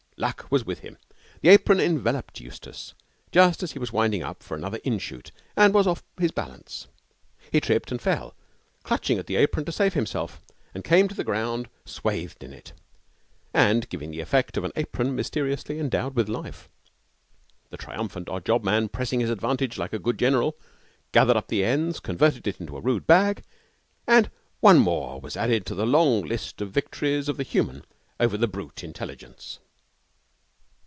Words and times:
Luck 0.17 0.51
was 0.51 0.63
with 0.63 0.81
him. 0.81 0.99
The 1.41 1.49
apron 1.49 1.79
enveloped 1.79 2.39
Eustace 2.39 2.93
just 3.31 3.63
as 3.63 3.71
he 3.71 3.79
was 3.79 3.91
winding 3.91 4.21
up 4.21 4.43
for 4.43 4.55
another 4.55 4.77
inshoot 4.85 5.31
and 5.57 5.73
was 5.73 5.87
off 5.87 6.03
his 6.19 6.29
balance. 6.29 6.85
He 7.51 7.59
tripped 7.59 7.89
and 7.91 7.99
fell, 7.99 8.35
clutched 8.83 9.09
at 9.09 9.25
the 9.25 9.35
apron 9.35 9.65
to 9.65 9.71
save 9.71 9.95
himself, 9.95 10.39
and 10.75 10.83
came 10.83 11.07
to 11.07 11.15
the 11.15 11.23
ground 11.23 11.69
swathed 11.85 12.43
in 12.43 12.53
it, 12.53 12.71
giving 13.89 14.11
the 14.11 14.19
effect 14.19 14.57
of 14.57 14.63
an 14.63 14.71
apron 14.75 15.15
mysteriously 15.15 15.79
endowed 15.79 16.13
with 16.15 16.29
life. 16.29 16.69
The 17.71 17.77
triumphant 17.77 18.29
odd 18.29 18.45
job 18.45 18.63
man, 18.63 18.89
pressing 18.89 19.21
his 19.21 19.31
advantage 19.31 19.79
like 19.79 19.91
a 19.91 19.97
good 19.97 20.19
general, 20.19 20.55
gathered 21.11 21.35
up 21.37 21.47
the 21.47 21.63
ends, 21.65 21.99
converted 21.99 22.45
it 22.45 22.59
into 22.59 22.77
a 22.77 22.81
rude 22.81 23.07
bag, 23.07 23.43
and 24.05 24.29
one 24.59 24.77
more 24.77 25.19
was 25.19 25.35
added 25.35 25.65
to 25.65 25.73
the 25.73 25.87
long 25.87 26.21
list 26.21 26.61
of 26.61 26.67
the 26.67 26.73
victories 26.73 27.27
of 27.27 27.37
the 27.37 27.43
human 27.43 27.83
over 28.19 28.37
the 28.37 28.47
brute 28.47 28.83
intelligence. 28.83 29.57